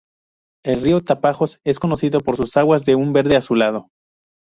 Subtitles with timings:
[0.65, 3.91] El río Tapajós es conocido por sus aguas de un verde azulado.